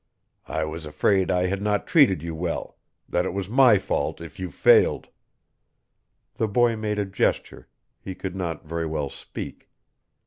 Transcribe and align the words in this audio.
I 0.47 0.65
was 0.65 0.87
afraid 0.87 1.29
I 1.29 1.45
had 1.45 1.61
not 1.61 1.85
treated 1.85 2.23
you 2.23 2.33
well 2.33 2.75
that 3.07 3.23
it 3.23 3.35
was 3.35 3.47
my 3.47 3.77
fault 3.77 4.19
if 4.19 4.39
you 4.39 4.49
failed." 4.49 5.09
The 6.37 6.47
boy 6.47 6.75
made 6.75 6.97
a 6.97 7.05
gesture 7.05 7.67
he 7.99 8.15
could 8.15 8.35
not 8.35 8.65
very 8.65 8.87
well 8.87 9.11
speak. 9.11 9.69